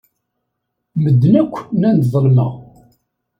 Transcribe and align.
Medden 1.03 1.33
akk 1.41 1.55
nnan-d 1.73 2.03
ḍelmeɣ. 2.13 2.51